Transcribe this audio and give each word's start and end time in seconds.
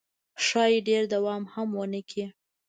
ښایي 0.45 0.79
ډېر 0.87 1.03
دوام 1.13 1.43
هم 1.53 1.67
ونه 1.79 2.01
کړي. 2.09 2.25